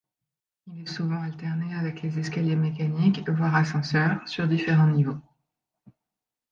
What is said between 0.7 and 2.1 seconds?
est souvent alterné avec